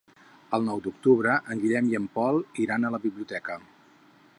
[0.57, 3.63] El nou d'octubre en Guillem i en Pol iran a la biblioteca.